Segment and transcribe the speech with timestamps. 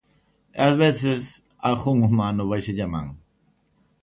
[0.57, 1.35] E ás veces, a
[1.69, 3.07] algún humano, váiselle a man.